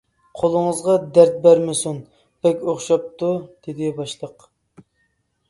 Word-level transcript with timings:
-قولىڭىزغا 0.37 0.95
دەرد 1.17 1.35
بەرمىسۇن، 1.43 1.99
بەك 2.47 2.65
ئوخشاپتۇ، 2.73 3.31
-دېدى 3.45 3.93
باشلىق. 4.01 4.51